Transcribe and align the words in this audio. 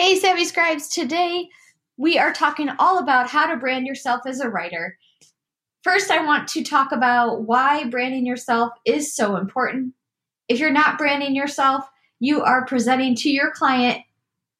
Hey, 0.00 0.18
Savvy 0.18 0.46
Scribes. 0.46 0.88
Today 0.88 1.50
we 1.98 2.18
are 2.18 2.32
talking 2.32 2.70
all 2.78 3.00
about 3.00 3.28
how 3.28 3.44
to 3.44 3.58
brand 3.58 3.86
yourself 3.86 4.22
as 4.24 4.40
a 4.40 4.48
writer. 4.48 4.96
First, 5.82 6.10
I 6.10 6.24
want 6.24 6.48
to 6.48 6.64
talk 6.64 6.90
about 6.90 7.42
why 7.42 7.84
branding 7.84 8.24
yourself 8.24 8.72
is 8.86 9.14
so 9.14 9.36
important. 9.36 9.92
If 10.48 10.58
you're 10.58 10.70
not 10.70 10.96
branding 10.96 11.36
yourself, 11.36 11.84
you 12.18 12.42
are 12.42 12.64
presenting 12.64 13.14
to 13.16 13.28
your 13.28 13.50
client 13.50 14.00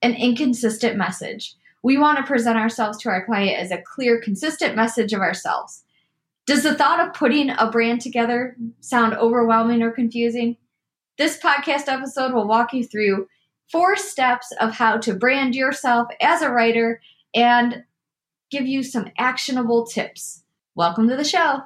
an 0.03 0.13
inconsistent 0.13 0.99
message. 0.99 1.55
We 1.83 1.97
want 1.97 2.19
to 2.19 2.25
present 2.25 2.59
ourselves 2.59 2.99
to 2.99 3.09
our 3.09 3.25
client 3.25 3.59
as 3.59 3.71
a 3.71 3.81
clear, 3.81 4.21
consistent 4.21 4.77
message 4.77 5.15
of 5.15 5.23
ourselves. 5.23 5.85
Does 6.45 6.65
the 6.65 6.75
thought 6.75 7.01
of 7.01 7.15
putting 7.15 7.49
a 7.49 7.71
brand 7.71 8.03
together 8.03 8.59
sound 8.81 9.15
overwhelming 9.15 9.81
or 9.81 9.91
confusing? 9.91 10.59
This 11.17 11.39
podcast 11.39 11.89
episode 11.89 12.35
will 12.35 12.47
walk 12.47 12.75
you 12.75 12.85
through 12.85 13.27
four 13.71 13.97
steps 13.97 14.53
of 14.61 14.73
how 14.73 14.99
to 14.99 15.15
brand 15.15 15.55
yourself 15.55 16.09
as 16.21 16.43
a 16.43 16.51
writer 16.51 17.01
and 17.35 17.85
give 18.51 18.67
you 18.67 18.83
some 18.83 19.07
actionable 19.17 19.87
tips. 19.87 20.43
Welcome 20.75 21.09
to 21.09 21.15
the 21.15 21.25
show. 21.25 21.61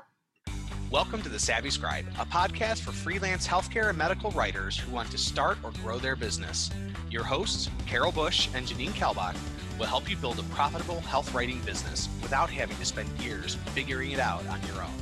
Welcome 0.91 1.23
to 1.23 1.31
the 1.31 1.39
Savvy 1.39 1.71
Scribe, 1.71 2.05
a 2.19 2.27
podcast 2.27 2.81
for 2.81 2.93
freelance 2.93 3.49
healthcare 3.49 3.89
and 3.89 3.97
medical 3.97 4.31
writers 4.33 4.79
who 4.79 4.93
want 4.93 5.11
to 5.13 5.19
start 5.19 5.57
or 5.65 5.73
grow 5.83 5.99
their 5.99 6.15
business. 6.15 6.71
Your 7.11 7.25
hosts, 7.25 7.71
Carol 7.87 8.13
Bush 8.13 8.49
and 8.55 8.67
Janine 8.67 8.91
Kalbach, 8.91 9.35
will 9.79 9.87
help 9.87 10.09
you 10.11 10.17
build 10.17 10.39
a 10.39 10.45
profitable 10.45 11.01
health 11.01 11.33
writing 11.35 11.61
business 11.63 12.11
without 12.21 12.51
having 12.51 12.77
to 12.77 12.85
spend 12.85 13.09
years 13.19 13.55
figuring 13.75 14.13
it 14.13 14.21
out 14.21 14.47
on 14.49 14.61
your 14.67 14.83
own. 14.83 14.93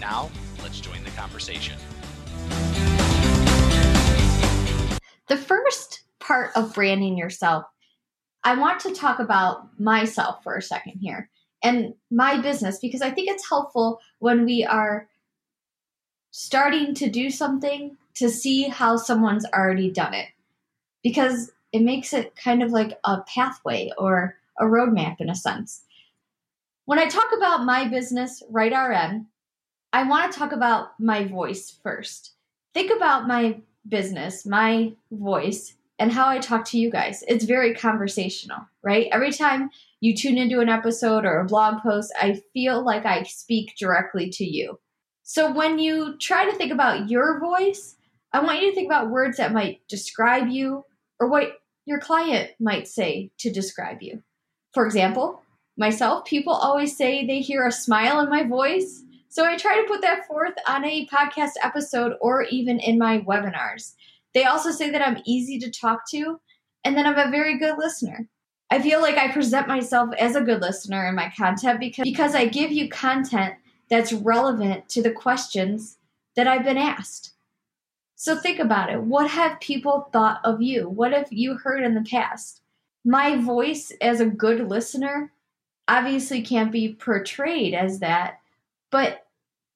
Now, 0.00 0.30
let's 0.62 0.80
join 0.80 1.04
the 1.04 1.10
conversation. 1.10 1.76
The 5.28 5.36
first 5.36 6.05
part 6.26 6.50
of 6.56 6.74
branding 6.74 7.16
yourself, 7.16 7.64
I 8.44 8.56
want 8.56 8.80
to 8.80 8.94
talk 8.94 9.18
about 9.18 9.78
myself 9.78 10.42
for 10.42 10.56
a 10.56 10.62
second 10.62 10.98
here 11.00 11.30
and 11.62 11.94
my 12.10 12.40
business 12.40 12.78
because 12.78 13.02
I 13.02 13.10
think 13.10 13.28
it's 13.28 13.48
helpful 13.48 14.00
when 14.18 14.44
we 14.44 14.64
are 14.64 15.08
starting 16.30 16.94
to 16.94 17.08
do 17.08 17.30
something 17.30 17.96
to 18.14 18.28
see 18.28 18.64
how 18.64 18.96
someone's 18.96 19.46
already 19.46 19.90
done 19.90 20.14
it 20.14 20.28
because 21.02 21.52
it 21.72 21.82
makes 21.82 22.12
it 22.12 22.36
kind 22.36 22.62
of 22.62 22.70
like 22.70 22.98
a 23.04 23.20
pathway 23.22 23.90
or 23.98 24.36
a 24.58 24.64
roadmap 24.64 25.20
in 25.20 25.30
a 25.30 25.34
sense. 25.34 25.82
When 26.84 26.98
I 26.98 27.06
talk 27.06 27.30
about 27.36 27.64
my 27.64 27.88
business, 27.88 28.42
Write 28.48 28.72
RN, 28.72 29.26
I 29.92 30.08
want 30.08 30.32
to 30.32 30.38
talk 30.38 30.52
about 30.52 30.98
my 31.00 31.24
voice 31.24 31.78
first. 31.82 32.32
Think 32.74 32.92
about 32.94 33.26
my 33.26 33.60
business, 33.88 34.46
my 34.46 34.92
voice, 35.10 35.74
and 35.98 36.12
how 36.12 36.28
I 36.28 36.38
talk 36.38 36.64
to 36.66 36.78
you 36.78 36.90
guys. 36.90 37.24
It's 37.26 37.44
very 37.44 37.74
conversational, 37.74 38.60
right? 38.82 39.08
Every 39.12 39.32
time 39.32 39.70
you 40.00 40.14
tune 40.14 40.38
into 40.38 40.60
an 40.60 40.68
episode 40.68 41.24
or 41.24 41.40
a 41.40 41.46
blog 41.46 41.82
post, 41.82 42.12
I 42.20 42.40
feel 42.52 42.84
like 42.84 43.06
I 43.06 43.22
speak 43.22 43.74
directly 43.78 44.30
to 44.30 44.44
you. 44.44 44.78
So 45.22 45.52
when 45.52 45.78
you 45.78 46.16
try 46.20 46.44
to 46.44 46.56
think 46.56 46.72
about 46.72 47.10
your 47.10 47.40
voice, 47.40 47.96
I 48.32 48.40
want 48.40 48.60
you 48.60 48.68
to 48.68 48.74
think 48.74 48.86
about 48.86 49.10
words 49.10 49.38
that 49.38 49.52
might 49.52 49.80
describe 49.88 50.48
you 50.48 50.84
or 51.18 51.28
what 51.28 51.58
your 51.86 51.98
client 51.98 52.50
might 52.60 52.86
say 52.86 53.30
to 53.38 53.50
describe 53.50 54.02
you. 54.02 54.22
For 54.74 54.84
example, 54.84 55.42
myself, 55.78 56.26
people 56.26 56.52
always 56.52 56.96
say 56.96 57.26
they 57.26 57.40
hear 57.40 57.66
a 57.66 57.72
smile 57.72 58.20
in 58.20 58.28
my 58.28 58.42
voice. 58.42 59.02
So 59.28 59.44
I 59.44 59.56
try 59.56 59.80
to 59.80 59.88
put 59.88 60.02
that 60.02 60.26
forth 60.26 60.54
on 60.68 60.84
a 60.84 61.06
podcast 61.06 61.52
episode 61.62 62.12
or 62.20 62.42
even 62.42 62.78
in 62.78 62.98
my 62.98 63.20
webinars. 63.20 63.94
They 64.36 64.44
also 64.44 64.70
say 64.70 64.90
that 64.90 65.00
I'm 65.00 65.22
easy 65.24 65.58
to 65.60 65.70
talk 65.70 66.06
to 66.10 66.38
and 66.84 66.94
that 66.98 67.06
I'm 67.06 67.18
a 67.18 67.30
very 67.30 67.58
good 67.58 67.78
listener. 67.78 68.28
I 68.70 68.82
feel 68.82 69.00
like 69.00 69.16
I 69.16 69.32
present 69.32 69.66
myself 69.66 70.10
as 70.18 70.36
a 70.36 70.42
good 70.42 70.60
listener 70.60 71.06
in 71.06 71.14
my 71.14 71.32
content 71.34 71.80
because, 71.80 72.04
because 72.04 72.34
I 72.34 72.44
give 72.44 72.70
you 72.70 72.90
content 72.90 73.54
that's 73.88 74.12
relevant 74.12 74.90
to 74.90 75.02
the 75.02 75.10
questions 75.10 75.96
that 76.34 76.46
I've 76.46 76.66
been 76.66 76.76
asked. 76.76 77.32
So 78.16 78.36
think 78.36 78.58
about 78.58 78.90
it. 78.90 79.00
What 79.00 79.30
have 79.30 79.58
people 79.60 80.10
thought 80.12 80.42
of 80.44 80.60
you? 80.60 80.86
What 80.86 81.14
have 81.14 81.32
you 81.32 81.54
heard 81.54 81.82
in 81.82 81.94
the 81.94 82.02
past? 82.02 82.60
My 83.06 83.38
voice 83.38 83.90
as 84.02 84.20
a 84.20 84.26
good 84.26 84.68
listener 84.68 85.32
obviously 85.88 86.42
can't 86.42 86.70
be 86.70 86.92
portrayed 86.92 87.72
as 87.72 88.00
that, 88.00 88.40
but 88.90 89.24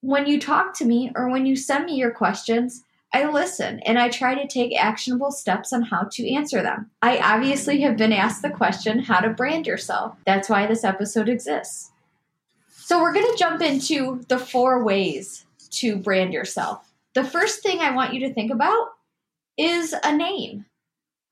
when 0.01 0.27
you 0.27 0.39
talk 0.39 0.75
to 0.75 0.85
me 0.85 1.11
or 1.15 1.31
when 1.31 1.47
you 1.47 1.55
send 1.55 1.85
me 1.85 1.95
your 1.95 2.11
questions, 2.11 2.83
I 3.13 3.29
listen 3.29 3.79
and 3.81 3.99
I 3.99 4.09
try 4.09 4.35
to 4.35 4.47
take 4.47 4.77
actionable 4.77 5.31
steps 5.31 5.73
on 5.73 5.81
how 5.81 6.07
to 6.11 6.33
answer 6.33 6.63
them. 6.63 6.89
I 7.01 7.17
obviously 7.17 7.81
have 7.81 7.97
been 7.97 8.13
asked 8.13 8.41
the 8.41 8.49
question 8.49 8.99
how 8.99 9.19
to 9.19 9.29
brand 9.29 9.67
yourself. 9.67 10.15
That's 10.25 10.49
why 10.49 10.65
this 10.65 10.83
episode 10.83 11.27
exists. 11.27 11.91
So, 12.69 12.99
we're 13.01 13.13
going 13.13 13.31
to 13.31 13.37
jump 13.37 13.61
into 13.61 14.21
the 14.27 14.37
four 14.37 14.83
ways 14.83 15.45
to 15.71 15.95
brand 15.95 16.33
yourself. 16.33 16.91
The 17.13 17.23
first 17.23 17.63
thing 17.63 17.79
I 17.79 17.95
want 17.95 18.13
you 18.13 18.19
to 18.27 18.33
think 18.33 18.51
about 18.51 18.89
is 19.57 19.95
a 20.03 20.15
name. 20.15 20.65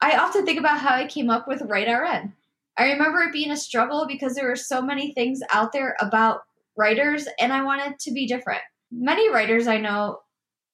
I 0.02 0.18
often 0.18 0.46
think 0.46 0.60
about 0.60 0.80
how 0.80 0.94
I 0.94 1.08
came 1.08 1.30
up 1.30 1.48
with 1.48 1.64
Write 1.64 1.88
RN. 1.88 2.34
I 2.78 2.92
remember 2.92 3.20
it 3.22 3.34
being 3.34 3.52
a 3.52 3.58
struggle 3.58 4.06
because 4.08 4.36
there 4.36 4.48
were 4.48 4.56
so 4.56 4.82
many 4.82 5.14
things 5.14 5.42
out 5.52 5.74
there 5.74 5.98
about 6.00 6.44
writers, 6.78 7.28
and 7.40 7.52
I 7.52 7.64
wanted 7.64 8.00
to 8.00 8.12
be 8.12 8.26
different. 8.26 8.62
Many 8.90 9.30
writers 9.30 9.68
I 9.68 9.78
know 9.78 10.20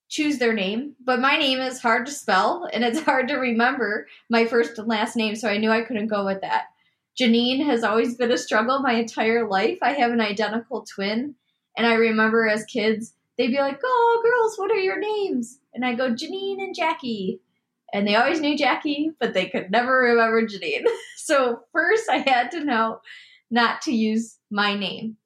choose 0.10 0.38
their 0.38 0.54
name, 0.54 0.96
but 1.04 1.20
my 1.20 1.38
name 1.38 1.60
is 1.60 1.82
hard 1.82 2.06
to 2.06 2.12
spell 2.12 2.70
and 2.72 2.84
it's 2.84 3.00
hard 3.04 3.28
to 3.28 3.36
remember 3.36 4.08
my 4.30 4.46
first 4.46 4.78
and 4.78 4.88
last 4.88 5.16
name, 5.16 5.36
so 5.36 5.50
I 5.50 5.58
knew 5.58 5.72
I 5.72 5.82
couldn't 5.82 6.08
go 6.08 6.26
with 6.26 6.42
that. 6.42 6.66
Janine 7.20 7.66
has 7.66 7.84
always 7.84 8.16
been 8.16 8.32
a 8.32 8.38
struggle 8.38 8.80
my 8.80 8.94
entire 8.94 9.48
life. 9.48 9.80
I 9.82 9.94
have 9.94 10.12
an 10.12 10.22
identical 10.22 10.86
twin, 10.86 11.36
and 11.78 11.88
I 11.88 11.94
remember 11.94 12.48
as 12.48 12.66
kids, 12.66 13.14
they'd 13.38 13.48
be 13.48 13.58
like, 13.58 13.80
Oh, 13.84 14.22
girls, 14.24 14.58
what 14.58 14.72
are 14.72 14.82
your 14.82 15.00
names? 15.00 15.60
And 15.74 15.86
I 15.86 15.94
go, 15.94 16.12
Janine 16.12 16.62
and 16.62 16.76
Jackie. 16.76 17.40
And 17.94 18.06
they 18.06 18.16
always 18.16 18.42
knew 18.42 18.58
Jackie, 18.58 19.12
but 19.20 19.34
they 19.34 19.46
could 19.46 19.72
never 19.72 20.00
remember 20.00 20.46
Janine. 20.46 20.86
so, 21.18 21.62
first, 21.72 22.10
I 22.10 22.18
had 22.18 22.52
to 22.52 22.64
know 22.64 23.00
not 23.52 23.82
to 23.84 23.94
use 23.94 24.38
my 24.52 24.76
name. 24.76 25.18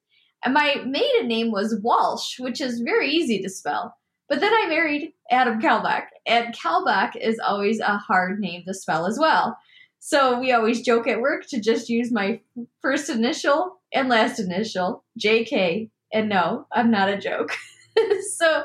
And 0.44 0.54
my 0.54 0.76
maiden 0.86 1.28
name 1.28 1.50
was 1.50 1.80
Walsh, 1.82 2.38
which 2.38 2.60
is 2.60 2.80
very 2.80 3.10
easy 3.10 3.42
to 3.42 3.50
spell. 3.50 3.96
But 4.30 4.40
then 4.40 4.54
I 4.54 4.68
married 4.68 5.12
Adam 5.28 5.60
Kalbach, 5.60 6.04
and 6.24 6.54
Kalbach 6.54 7.16
is 7.16 7.40
always 7.40 7.80
a 7.80 7.96
hard 7.98 8.38
name 8.38 8.62
to 8.64 8.72
spell 8.72 9.06
as 9.06 9.18
well. 9.18 9.58
So 9.98 10.38
we 10.38 10.52
always 10.52 10.82
joke 10.82 11.08
at 11.08 11.20
work 11.20 11.46
to 11.48 11.60
just 11.60 11.88
use 11.88 12.12
my 12.12 12.40
first 12.80 13.10
initial 13.10 13.80
and 13.92 14.08
last 14.08 14.38
initial, 14.38 15.02
JK. 15.18 15.90
And 16.12 16.28
no, 16.28 16.66
I'm 16.70 16.92
not 16.92 17.08
a 17.08 17.18
joke. 17.18 17.50
so 18.36 18.62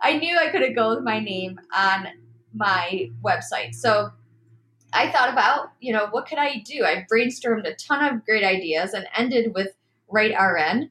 I 0.00 0.18
knew 0.18 0.38
I 0.38 0.50
couldn't 0.50 0.76
go 0.76 0.94
with 0.94 1.04
my 1.04 1.18
name 1.18 1.58
on 1.74 2.06
my 2.54 3.10
website. 3.24 3.74
So 3.74 4.10
I 4.92 5.10
thought 5.10 5.32
about, 5.32 5.72
you 5.80 5.92
know, 5.92 6.06
what 6.12 6.28
could 6.28 6.38
I 6.38 6.62
do? 6.64 6.84
I 6.84 7.04
brainstormed 7.12 7.66
a 7.66 7.74
ton 7.74 8.04
of 8.04 8.24
great 8.24 8.44
ideas 8.44 8.94
and 8.94 9.08
ended 9.16 9.52
with 9.52 9.74
Write 10.08 10.34
RN. 10.40 10.90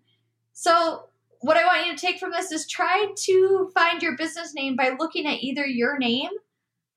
So 0.52 1.07
what 1.48 1.56
I 1.56 1.66
want 1.66 1.88
you 1.88 1.96
to 1.96 2.06
take 2.06 2.20
from 2.20 2.32
this 2.32 2.52
is 2.52 2.68
try 2.68 3.08
to 3.16 3.72
find 3.74 4.04
your 4.04 4.18
business 4.18 4.54
name 4.54 4.76
by 4.76 4.98
looking 5.00 5.26
at 5.26 5.42
either 5.42 5.66
your 5.66 5.98
name 5.98 6.30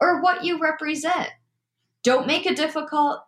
or 0.00 0.20
what 0.20 0.42
you 0.42 0.58
represent. 0.58 1.28
Don't 2.02 2.26
make 2.26 2.46
it 2.46 2.56
difficult 2.56 3.20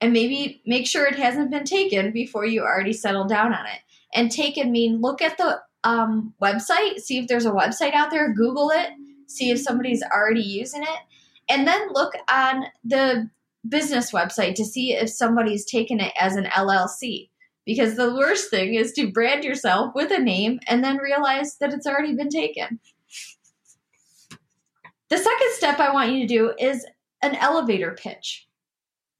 and 0.00 0.14
maybe 0.14 0.62
make 0.64 0.86
sure 0.86 1.04
it 1.04 1.18
hasn't 1.18 1.50
been 1.50 1.64
taken 1.64 2.12
before 2.12 2.46
you 2.46 2.62
already 2.62 2.94
settle 2.94 3.26
down 3.26 3.52
on 3.52 3.66
it. 3.66 3.80
And 4.14 4.32
taken 4.32 4.72
mean 4.72 5.02
look 5.02 5.20
at 5.20 5.36
the 5.36 5.60
um, 5.84 6.32
website, 6.42 7.00
see 7.00 7.18
if 7.18 7.28
there's 7.28 7.44
a 7.44 7.50
website 7.50 7.92
out 7.92 8.10
there, 8.10 8.32
Google 8.32 8.70
it, 8.70 8.88
see 9.26 9.50
if 9.50 9.60
somebody's 9.60 10.02
already 10.02 10.40
using 10.40 10.82
it, 10.82 10.98
and 11.50 11.66
then 11.66 11.92
look 11.92 12.14
on 12.32 12.64
the 12.84 13.28
business 13.68 14.12
website 14.12 14.54
to 14.54 14.64
see 14.64 14.94
if 14.94 15.10
somebody's 15.10 15.66
taken 15.66 16.00
it 16.00 16.12
as 16.18 16.36
an 16.36 16.44
LLC. 16.44 17.29
Because 17.66 17.96
the 17.96 18.14
worst 18.14 18.50
thing 18.50 18.74
is 18.74 18.92
to 18.92 19.12
brand 19.12 19.44
yourself 19.44 19.94
with 19.94 20.10
a 20.10 20.18
name 20.18 20.60
and 20.66 20.82
then 20.82 20.96
realize 20.96 21.56
that 21.58 21.72
it's 21.72 21.86
already 21.86 22.14
been 22.14 22.28
taken. 22.30 22.80
The 25.08 25.18
second 25.18 25.50
step 25.52 25.78
I 25.78 25.92
want 25.92 26.12
you 26.12 26.20
to 26.20 26.26
do 26.26 26.52
is 26.58 26.86
an 27.22 27.34
elevator 27.36 27.96
pitch. 28.00 28.48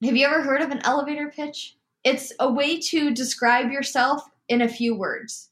Have 0.03 0.15
you 0.15 0.25
ever 0.25 0.41
heard 0.41 0.61
of 0.61 0.71
an 0.71 0.81
elevator 0.83 1.29
pitch? 1.29 1.75
It's 2.03 2.33
a 2.39 2.51
way 2.51 2.79
to 2.79 3.11
describe 3.11 3.71
yourself 3.71 4.23
in 4.47 4.61
a 4.61 4.69
few 4.69 4.95
words. 4.95 5.49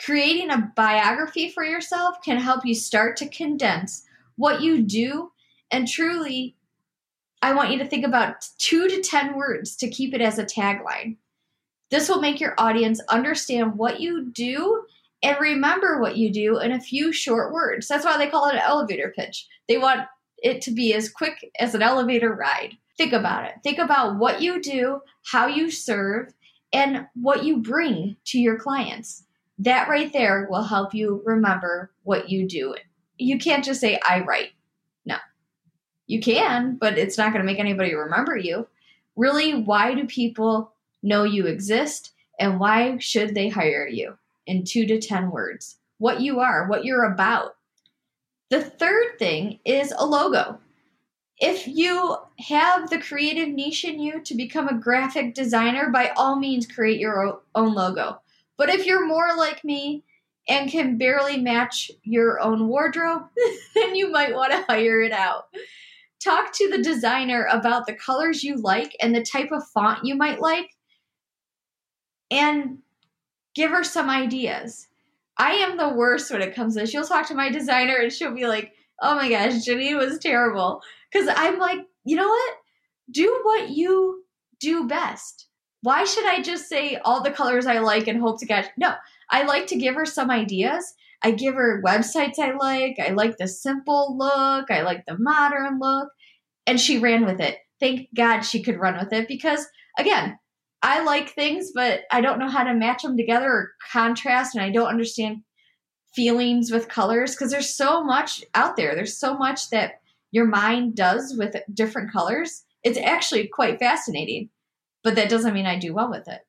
Creating 0.00 0.50
a 0.50 0.72
biography 0.74 1.50
for 1.50 1.64
yourself 1.64 2.16
can 2.24 2.38
help 2.38 2.64
you 2.64 2.74
start 2.74 3.16
to 3.18 3.28
condense 3.28 4.06
what 4.36 4.62
you 4.62 4.82
do 4.82 5.30
and 5.70 5.86
truly 5.86 6.56
I 7.42 7.54
want 7.54 7.70
you 7.70 7.78
to 7.78 7.86
think 7.86 8.04
about 8.04 8.46
2 8.58 8.88
to 8.88 9.00
10 9.00 9.34
words 9.36 9.74
to 9.76 9.88
keep 9.88 10.14
it 10.14 10.20
as 10.20 10.38
a 10.38 10.44
tagline. 10.44 11.16
This 11.90 12.08
will 12.08 12.20
make 12.20 12.40
your 12.40 12.54
audience 12.56 13.00
understand 13.08 13.76
what 13.76 14.00
you 14.00 14.30
do 14.30 14.84
and 15.22 15.36
remember 15.40 16.00
what 16.00 16.16
you 16.16 16.32
do 16.32 16.58
in 16.58 16.72
a 16.72 16.80
few 16.80 17.12
short 17.12 17.52
words. 17.52 17.88
That's 17.88 18.04
why 18.04 18.16
they 18.16 18.30
call 18.30 18.48
it 18.48 18.54
an 18.54 18.62
elevator 18.64 19.12
pitch. 19.14 19.46
They 19.68 19.76
want 19.76 20.06
it 20.38 20.62
to 20.62 20.70
be 20.70 20.94
as 20.94 21.10
quick 21.10 21.50
as 21.58 21.74
an 21.74 21.82
elevator 21.82 22.32
ride. 22.32 22.76
Think 22.96 23.12
about 23.12 23.44
it. 23.44 23.54
Think 23.62 23.78
about 23.78 24.18
what 24.18 24.40
you 24.40 24.62
do, 24.62 25.00
how 25.24 25.46
you 25.46 25.70
serve, 25.70 26.32
and 26.72 27.06
what 27.14 27.44
you 27.44 27.58
bring 27.58 28.16
to 28.26 28.38
your 28.38 28.58
clients. 28.58 29.24
That 29.58 29.88
right 29.88 30.12
there 30.12 30.46
will 30.48 30.62
help 30.62 30.94
you 30.94 31.22
remember 31.24 31.92
what 32.04 32.30
you 32.30 32.46
do. 32.48 32.74
You 33.18 33.38
can't 33.38 33.64
just 33.64 33.80
say, 33.80 34.00
I 34.08 34.20
write. 34.20 34.52
No. 35.04 35.16
You 36.06 36.20
can, 36.20 36.76
but 36.80 36.96
it's 36.96 37.18
not 37.18 37.32
going 37.32 37.44
to 37.44 37.50
make 37.50 37.58
anybody 37.58 37.94
remember 37.94 38.36
you. 38.36 38.66
Really, 39.16 39.54
why 39.62 39.94
do 39.94 40.06
people 40.06 40.72
know 41.02 41.24
you 41.24 41.46
exist 41.46 42.12
and 42.38 42.58
why 42.58 42.96
should 42.98 43.34
they 43.34 43.48
hire 43.48 43.86
you? 43.86 44.16
In 44.46 44.64
two 44.64 44.86
to 44.86 44.98
10 44.98 45.30
words. 45.30 45.76
What 45.98 46.20
you 46.20 46.40
are, 46.40 46.66
what 46.66 46.84
you're 46.84 47.04
about. 47.04 47.56
The 48.48 48.62
third 48.62 49.18
thing 49.18 49.60
is 49.64 49.92
a 49.96 50.04
logo. 50.04 50.58
If 51.38 51.68
you 51.68 52.16
have 52.40 52.90
the 52.90 52.98
creative 52.98 53.48
niche 53.48 53.84
in 53.84 54.00
you 54.00 54.20
to 54.22 54.34
become 54.34 54.68
a 54.68 54.78
graphic 54.78 55.34
designer, 55.34 55.90
by 55.90 56.08
all 56.16 56.36
means 56.36 56.66
create 56.66 56.98
your 56.98 57.40
own 57.54 57.74
logo. 57.74 58.20
But 58.56 58.70
if 58.70 58.86
you're 58.86 59.06
more 59.06 59.36
like 59.36 59.64
me 59.64 60.04
and 60.48 60.70
can 60.70 60.98
barely 60.98 61.38
match 61.38 61.90
your 62.02 62.40
own 62.40 62.68
wardrobe, 62.68 63.22
then 63.74 63.94
you 63.94 64.10
might 64.10 64.34
want 64.34 64.52
to 64.52 64.64
hire 64.68 65.00
it 65.00 65.12
out. 65.12 65.44
Talk 66.22 66.52
to 66.54 66.68
the 66.68 66.82
designer 66.82 67.46
about 67.50 67.86
the 67.86 67.94
colors 67.94 68.44
you 68.44 68.56
like 68.56 68.94
and 69.00 69.14
the 69.14 69.22
type 69.22 69.52
of 69.52 69.66
font 69.68 70.04
you 70.04 70.14
might 70.14 70.40
like, 70.40 70.70
and 72.30 72.78
give 73.54 73.70
her 73.70 73.84
some 73.84 74.08
ideas. 74.08 74.86
I 75.36 75.52
am 75.52 75.76
the 75.76 75.88
worst 75.88 76.30
when 76.30 76.42
it 76.42 76.54
comes 76.54 76.74
to 76.74 76.80
this. 76.80 76.90
She'll 76.90 77.04
talk 77.04 77.26
to 77.28 77.34
my 77.34 77.50
designer 77.50 77.96
and 77.96 78.12
she'll 78.12 78.34
be 78.34 78.46
like, 78.46 78.72
oh 79.00 79.14
my 79.14 79.28
gosh, 79.28 79.64
Jenny 79.64 79.94
was 79.94 80.18
terrible. 80.18 80.82
Because 81.10 81.28
I'm 81.34 81.58
like, 81.58 81.80
you 82.04 82.16
know 82.16 82.28
what? 82.28 82.54
Do 83.10 83.40
what 83.42 83.70
you 83.70 84.24
do 84.60 84.86
best. 84.86 85.46
Why 85.82 86.04
should 86.04 86.26
I 86.26 86.42
just 86.42 86.68
say 86.68 86.96
all 86.96 87.22
the 87.22 87.30
colors 87.30 87.66
I 87.66 87.78
like 87.78 88.06
and 88.06 88.20
hope 88.20 88.38
to 88.40 88.46
get? 88.46 88.70
No, 88.76 88.92
I 89.30 89.44
like 89.44 89.66
to 89.68 89.76
give 89.76 89.94
her 89.94 90.04
some 90.04 90.30
ideas. 90.30 90.94
I 91.22 91.30
give 91.30 91.54
her 91.54 91.82
websites 91.82 92.38
I 92.38 92.52
like. 92.52 92.98
I 92.98 93.12
like 93.12 93.36
the 93.38 93.48
simple 93.48 94.16
look. 94.16 94.70
I 94.70 94.82
like 94.82 95.04
the 95.06 95.18
modern 95.18 95.78
look. 95.80 96.08
And 96.66 96.78
she 96.78 96.98
ran 96.98 97.24
with 97.24 97.40
it. 97.40 97.58
Thank 97.80 98.08
God 98.14 98.42
she 98.42 98.62
could 98.62 98.78
run 98.78 98.98
with 98.98 99.12
it 99.12 99.26
because, 99.26 99.66
again, 99.98 100.38
I 100.82 101.02
like 101.04 101.30
things, 101.30 101.72
but 101.74 102.02
I 102.10 102.20
don't 102.20 102.38
know 102.38 102.48
how 102.48 102.64
to 102.64 102.74
match 102.74 103.02
them 103.02 103.16
together 103.16 103.46
or 103.46 103.72
contrast, 103.92 104.54
and 104.54 104.64
I 104.64 104.70
don't 104.70 104.88
understand 104.88 105.42
feelings 106.14 106.70
with 106.70 106.88
colors 106.88 107.34
because 107.34 107.50
there's 107.50 107.74
so 107.74 108.02
much 108.02 108.42
out 108.54 108.76
there. 108.76 108.94
There's 108.94 109.18
so 109.18 109.36
much 109.36 109.70
that 109.70 110.00
your 110.32 110.46
mind 110.46 110.96
does 110.96 111.34
with 111.36 111.56
different 111.72 112.12
colors. 112.12 112.64
It's 112.82 112.98
actually 112.98 113.46
quite 113.48 113.78
fascinating, 113.78 114.48
but 115.04 115.14
that 115.16 115.28
doesn't 115.28 115.54
mean 115.54 115.66
I 115.66 115.78
do 115.78 115.94
well 115.94 116.10
with 116.10 116.28
it. 116.28 116.40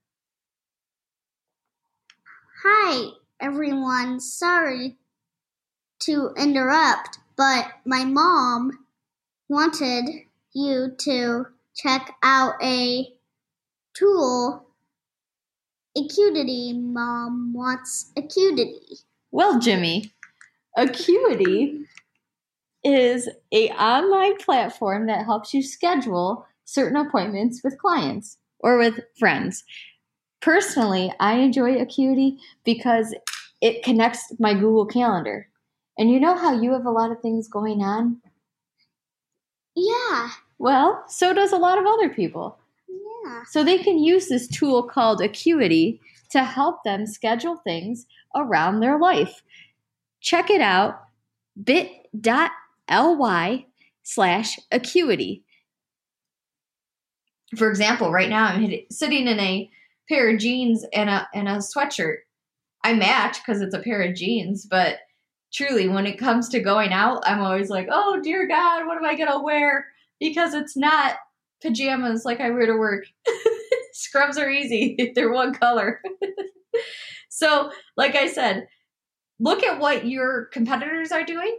Hi, 2.63 3.09
everyone. 3.39 4.19
Sorry 4.19 4.97
to 6.01 6.31
interrupt, 6.37 7.19
but 7.35 7.65
my 7.85 8.05
mom 8.05 8.85
wanted 9.49 10.05
you 10.53 10.95
to 10.99 11.47
check 11.75 12.15
out 12.23 12.53
a 12.63 13.13
tool. 13.93 14.65
Acuity, 15.97 16.73
mom 16.73 17.53
wants 17.53 18.11
acuity. 18.15 18.79
Well, 19.31 19.59
Jimmy, 19.59 20.11
Acuity 20.77 21.85
is 22.83 23.29
a 23.51 23.69
online 23.69 24.37
platform 24.37 25.05
that 25.07 25.25
helps 25.25 25.53
you 25.53 25.61
schedule 25.61 26.45
certain 26.65 26.97
appointments 26.97 27.61
with 27.63 27.77
clients 27.77 28.37
or 28.59 28.77
with 28.77 28.99
friends. 29.19 29.63
Personally, 30.41 31.13
I 31.19 31.35
enjoy 31.35 31.79
Acuity 31.79 32.37
because 32.63 33.13
it 33.61 33.83
connects 33.83 34.33
my 34.39 34.53
Google 34.53 34.85
Calendar. 34.85 35.47
And 35.97 36.09
you 36.09 36.19
know 36.19 36.35
how 36.35 36.59
you 36.59 36.71
have 36.73 36.85
a 36.85 36.91
lot 36.91 37.11
of 37.11 37.21
things 37.21 37.47
going 37.47 37.81
on? 37.81 38.21
Yeah. 39.75 40.29
Well, 40.57 41.03
so 41.07 41.33
does 41.33 41.51
a 41.51 41.57
lot 41.57 41.77
of 41.77 41.85
other 41.85 42.09
people. 42.09 42.57
So 43.49 43.63
they 43.63 43.77
can 43.77 43.99
use 43.99 44.27
this 44.27 44.47
tool 44.47 44.83
called 44.83 45.21
Acuity 45.21 46.01
to 46.31 46.43
help 46.43 46.83
them 46.83 47.05
schedule 47.05 47.57
things 47.57 48.05
around 48.35 48.79
their 48.79 48.97
life. 48.97 49.43
Check 50.21 50.49
it 50.49 50.61
out 50.61 51.01
bit.ly 51.61 53.65
slash 54.03 54.59
acuity. 54.71 55.43
For 57.57 57.69
example, 57.69 58.11
right 58.11 58.29
now 58.29 58.45
I'm 58.45 58.73
sitting 58.89 59.27
in 59.27 59.39
a 59.39 59.69
pair 60.07 60.29
of 60.29 60.39
jeans 60.39 60.85
and 60.93 61.09
a, 61.09 61.27
and 61.33 61.49
a 61.49 61.57
sweatshirt. 61.57 62.17
I 62.83 62.93
match 62.93 63.39
because 63.39 63.61
it's 63.61 63.75
a 63.75 63.79
pair 63.79 64.01
of 64.01 64.15
jeans, 64.15 64.65
but 64.65 64.99
truly, 65.53 65.87
when 65.87 66.07
it 66.07 66.17
comes 66.17 66.49
to 66.49 66.61
going 66.61 66.93
out, 66.93 67.21
I'm 67.25 67.41
always 67.41 67.69
like, 67.69 67.87
oh 67.91 68.19
dear 68.23 68.47
God, 68.47 68.87
what 68.87 68.97
am 68.97 69.05
I 69.05 69.15
going 69.15 69.31
to 69.31 69.43
wear? 69.43 69.87
Because 70.19 70.53
it's 70.53 70.77
not 70.77 71.17
pajamas 71.61 72.25
like 72.25 72.39
I 72.39 72.49
wear 72.49 72.65
to 72.65 72.77
work. 72.77 73.05
Scrubs 73.93 74.37
are 74.37 74.49
easy, 74.49 75.11
they're 75.15 75.31
one 75.31 75.53
color. 75.53 76.01
so, 77.29 77.71
like 77.97 78.15
I 78.15 78.27
said, 78.27 78.67
look 79.39 79.63
at 79.63 79.79
what 79.79 80.05
your 80.05 80.45
competitors 80.45 81.11
are 81.11 81.23
doing, 81.23 81.57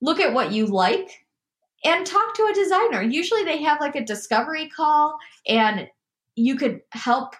look 0.00 0.20
at 0.20 0.32
what 0.32 0.52
you 0.52 0.66
like, 0.66 1.26
and 1.84 2.06
talk 2.06 2.34
to 2.34 2.48
a 2.50 2.54
designer. 2.54 3.02
Usually 3.02 3.44
they 3.44 3.62
have 3.62 3.80
like 3.80 3.96
a 3.96 4.04
discovery 4.04 4.68
call 4.68 5.18
and 5.46 5.88
you 6.34 6.56
could 6.56 6.80
help 6.92 7.34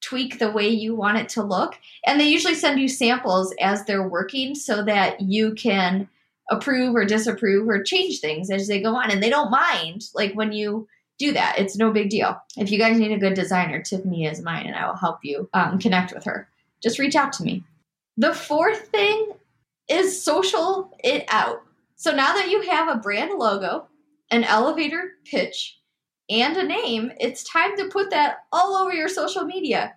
tweak 0.00 0.38
the 0.38 0.50
way 0.50 0.68
you 0.68 0.94
want 0.94 1.18
it 1.18 1.28
to 1.28 1.42
look. 1.42 1.78
And 2.06 2.20
they 2.20 2.28
usually 2.28 2.54
send 2.54 2.80
you 2.80 2.88
samples 2.88 3.54
as 3.60 3.84
they're 3.84 4.08
working 4.08 4.54
so 4.54 4.82
that 4.84 5.20
you 5.20 5.54
can 5.54 6.08
approve 6.50 6.94
or 6.94 7.04
disapprove 7.04 7.68
or 7.68 7.82
change 7.82 8.20
things 8.20 8.50
as 8.50 8.68
they 8.68 8.80
go 8.80 8.94
on. 8.94 9.10
And 9.10 9.22
they 9.22 9.30
don't 9.30 9.50
mind, 9.50 10.04
like 10.14 10.32
when 10.34 10.52
you 10.52 10.88
do 11.18 11.32
that. 11.32 11.58
It's 11.58 11.76
no 11.76 11.90
big 11.90 12.10
deal. 12.10 12.40
If 12.56 12.70
you 12.70 12.78
guys 12.78 12.98
need 12.98 13.12
a 13.12 13.18
good 13.18 13.34
designer, 13.34 13.82
Tiffany 13.82 14.26
is 14.26 14.40
mine 14.40 14.66
and 14.66 14.76
I 14.76 14.86
will 14.86 14.96
help 14.96 15.18
you 15.22 15.48
um, 15.52 15.78
connect 15.78 16.14
with 16.14 16.24
her. 16.24 16.48
Just 16.82 16.98
reach 16.98 17.16
out 17.16 17.32
to 17.34 17.42
me. 17.42 17.64
The 18.16 18.34
fourth 18.34 18.88
thing 18.88 19.32
is 19.88 20.22
social 20.22 20.96
it 21.02 21.24
out. 21.28 21.62
So 21.96 22.14
now 22.14 22.32
that 22.34 22.48
you 22.48 22.62
have 22.70 22.88
a 22.88 23.00
brand 23.00 23.32
logo, 23.36 23.88
an 24.30 24.44
elevator 24.44 25.12
pitch, 25.24 25.78
and 26.30 26.56
a 26.56 26.64
name, 26.64 27.10
it's 27.18 27.42
time 27.42 27.76
to 27.76 27.88
put 27.88 28.10
that 28.10 28.44
all 28.52 28.76
over 28.76 28.92
your 28.92 29.08
social 29.08 29.44
media. 29.44 29.94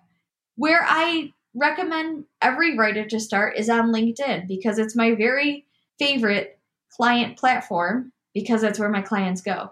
Where 0.56 0.84
I 0.88 1.32
recommend 1.54 2.24
every 2.40 2.76
writer 2.76 3.04
to 3.06 3.20
start 3.20 3.58
is 3.58 3.68
on 3.68 3.92
LinkedIn 3.92 4.48
because 4.48 4.78
it's 4.78 4.96
my 4.96 5.14
very 5.14 5.66
favorite 5.98 6.58
client 6.90 7.38
platform 7.38 8.12
because 8.34 8.60
that's 8.60 8.78
where 8.78 8.88
my 8.88 9.02
clients 9.02 9.40
go. 9.40 9.70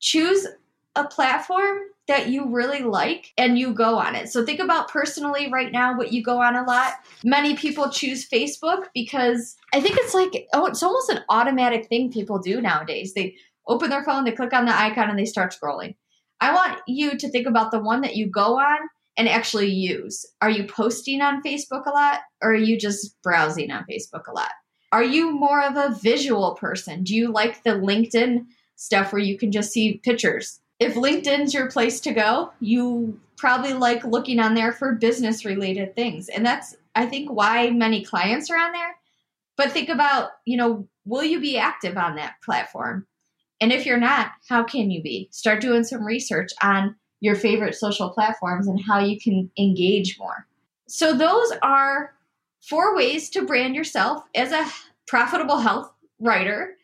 Choose 0.00 0.46
a 0.96 1.06
platform 1.06 1.78
that 2.08 2.28
you 2.28 2.48
really 2.48 2.82
like 2.82 3.32
and 3.38 3.56
you 3.56 3.72
go 3.72 3.96
on 3.96 4.16
it. 4.16 4.28
So 4.28 4.44
think 4.44 4.58
about 4.58 4.90
personally 4.90 5.50
right 5.52 5.70
now 5.70 5.96
what 5.96 6.12
you 6.12 6.24
go 6.24 6.42
on 6.42 6.56
a 6.56 6.64
lot. 6.64 6.94
Many 7.22 7.56
people 7.56 7.88
choose 7.88 8.28
Facebook 8.28 8.86
because 8.94 9.56
I 9.72 9.80
think 9.80 9.96
it's 9.96 10.14
like 10.14 10.48
oh 10.52 10.66
it's 10.66 10.82
almost 10.82 11.10
an 11.10 11.20
automatic 11.28 11.86
thing 11.86 12.10
people 12.10 12.40
do 12.40 12.60
nowadays. 12.60 13.14
They 13.14 13.36
open 13.68 13.90
their 13.90 14.02
phone, 14.02 14.24
they 14.24 14.32
click 14.32 14.52
on 14.52 14.64
the 14.64 14.76
icon 14.76 15.08
and 15.08 15.18
they 15.18 15.24
start 15.24 15.54
scrolling. 15.54 15.94
I 16.40 16.52
want 16.52 16.80
you 16.88 17.16
to 17.16 17.30
think 17.30 17.46
about 17.46 17.70
the 17.70 17.78
one 17.78 18.00
that 18.00 18.16
you 18.16 18.28
go 18.28 18.58
on 18.58 18.78
and 19.16 19.28
actually 19.28 19.70
use. 19.70 20.26
Are 20.40 20.50
you 20.50 20.64
posting 20.64 21.20
on 21.20 21.42
Facebook 21.42 21.86
a 21.86 21.90
lot 21.90 22.20
or 22.42 22.52
are 22.52 22.56
you 22.56 22.78
just 22.78 23.22
browsing 23.22 23.70
on 23.70 23.84
Facebook 23.88 24.26
a 24.26 24.32
lot? 24.32 24.50
Are 24.92 25.04
you 25.04 25.30
more 25.30 25.62
of 25.62 25.76
a 25.76 25.94
visual 25.94 26.54
person? 26.54 27.04
Do 27.04 27.14
you 27.14 27.30
like 27.30 27.62
the 27.62 27.70
LinkedIn 27.70 28.46
stuff 28.76 29.12
where 29.12 29.22
you 29.22 29.38
can 29.38 29.52
just 29.52 29.72
see 29.72 30.00
pictures? 30.02 30.60
if 30.80 30.94
LinkedIn's 30.94 31.52
your 31.52 31.70
place 31.70 32.00
to 32.00 32.12
go, 32.12 32.50
you 32.58 33.20
probably 33.36 33.74
like 33.74 34.02
looking 34.02 34.40
on 34.40 34.54
there 34.54 34.72
for 34.72 34.94
business 34.94 35.44
related 35.44 35.94
things. 35.94 36.28
And 36.28 36.44
that's, 36.44 36.74
I 36.94 37.06
think, 37.06 37.30
why 37.30 37.70
many 37.70 38.02
clients 38.02 38.50
are 38.50 38.56
on 38.56 38.72
there. 38.72 38.96
But 39.56 39.72
think 39.72 39.90
about, 39.90 40.30
you 40.46 40.56
know, 40.56 40.88
will 41.04 41.22
you 41.22 41.38
be 41.38 41.58
active 41.58 41.98
on 41.98 42.16
that 42.16 42.34
platform? 42.42 43.06
And 43.60 43.72
if 43.72 43.84
you're 43.84 43.98
not, 43.98 44.32
how 44.48 44.64
can 44.64 44.90
you 44.90 45.02
be? 45.02 45.28
Start 45.30 45.60
doing 45.60 45.84
some 45.84 46.04
research 46.04 46.50
on 46.62 46.96
your 47.20 47.36
favorite 47.36 47.74
social 47.74 48.08
platforms 48.08 48.66
and 48.66 48.80
how 48.82 49.00
you 49.00 49.20
can 49.20 49.50
engage 49.58 50.18
more. 50.18 50.46
So, 50.88 51.12
those 51.12 51.52
are 51.62 52.14
four 52.60 52.96
ways 52.96 53.30
to 53.30 53.46
brand 53.46 53.74
yourself 53.74 54.24
as 54.34 54.52
a 54.52 54.66
profitable 55.06 55.58
health 55.58 55.92
writer. 56.18 56.76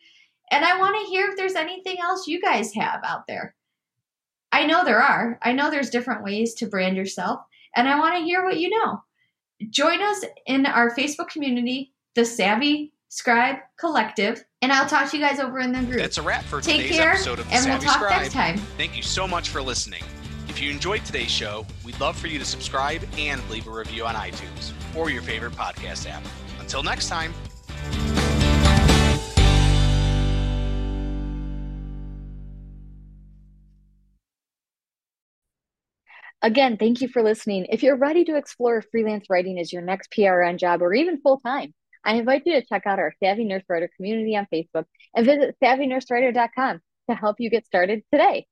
And 0.51 0.63
I 0.63 0.79
want 0.79 0.95
to 0.95 1.09
hear 1.09 1.27
if 1.27 1.37
there's 1.37 1.55
anything 1.55 1.97
else 2.01 2.27
you 2.27 2.41
guys 2.41 2.73
have 2.73 3.01
out 3.03 3.27
there. 3.27 3.55
I 4.51 4.65
know 4.65 4.83
there 4.83 5.01
are. 5.01 5.37
I 5.41 5.51
know 5.51 5.69
there's 5.69 5.89
different 5.89 6.23
ways 6.23 6.53
to 6.55 6.67
brand 6.67 6.95
yourself, 6.95 7.41
and 7.75 7.87
I 7.87 7.99
want 7.99 8.17
to 8.17 8.23
hear 8.23 8.43
what 8.43 8.59
you 8.59 8.69
know. 8.69 9.03
Join 9.69 10.01
us 10.01 10.23
in 10.45 10.65
our 10.65 10.95
Facebook 10.95 11.29
community, 11.29 11.93
the 12.15 12.23
Savvy 12.25 12.93
Scribe 13.09 13.57
Collective, 13.77 14.43
and 14.61 14.71
I'll 14.71 14.87
talk 14.87 15.09
to 15.11 15.17
you 15.17 15.23
guys 15.23 15.39
over 15.39 15.59
in 15.59 15.71
the 15.73 15.81
group. 15.81 15.99
That's 15.99 16.17
a 16.17 16.21
wrap 16.21 16.43
for 16.45 16.61
Take 16.61 16.83
today's 16.83 16.97
care, 16.97 17.11
episode 17.11 17.39
of 17.39 17.47
the 17.47 17.55
and 17.55 17.63
Savvy 17.63 17.85
we'll 17.85 17.93
talk 17.93 18.03
Scribe. 18.03 18.21
next 18.21 18.33
time. 18.33 18.57
Thank 18.77 18.95
you 18.95 19.03
so 19.03 19.27
much 19.27 19.49
for 19.49 19.61
listening. 19.61 20.03
If 20.57 20.63
you 20.63 20.71
enjoyed 20.71 21.05
today's 21.05 21.29
show, 21.29 21.67
we'd 21.85 21.99
love 21.99 22.17
for 22.17 22.25
you 22.25 22.39
to 22.39 22.43
subscribe 22.43 23.03
and 23.15 23.47
leave 23.47 23.67
a 23.67 23.69
review 23.69 24.07
on 24.07 24.15
iTunes 24.15 24.73
or 24.95 25.11
your 25.11 25.21
favorite 25.21 25.53
podcast 25.53 26.09
app. 26.09 26.23
Until 26.59 26.81
next 26.81 27.09
time. 27.09 27.31
Again, 36.41 36.77
thank 36.77 37.01
you 37.01 37.07
for 37.07 37.21
listening. 37.21 37.67
If 37.69 37.83
you're 37.83 37.95
ready 37.95 38.25
to 38.25 38.35
explore 38.35 38.81
freelance 38.81 39.27
writing 39.29 39.59
as 39.59 39.71
your 39.71 39.83
next 39.83 40.11
PRN 40.11 40.57
job 40.57 40.81
or 40.81 40.91
even 40.95 41.21
full 41.21 41.39
time, 41.39 41.75
I 42.03 42.15
invite 42.15 42.47
you 42.47 42.59
to 42.59 42.65
check 42.65 42.87
out 42.87 42.97
our 42.97 43.13
Savvy 43.19 43.43
Nurse 43.43 43.61
Writer 43.69 43.91
community 43.95 44.35
on 44.35 44.47
Facebook 44.51 44.85
and 45.15 45.23
visit 45.23 45.55
savvynursewriter.com 45.63 46.79
to 47.11 47.15
help 47.15 47.35
you 47.37 47.51
get 47.51 47.67
started 47.67 48.01
today. 48.11 48.47